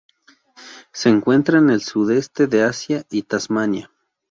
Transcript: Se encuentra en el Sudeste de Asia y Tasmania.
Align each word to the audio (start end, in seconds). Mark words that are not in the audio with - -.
Se 0.91 1.09
encuentra 1.09 1.59
en 1.59 1.69
el 1.69 1.79
Sudeste 1.81 2.47
de 2.47 2.63
Asia 2.63 3.05
y 3.11 3.21
Tasmania. 3.21 3.91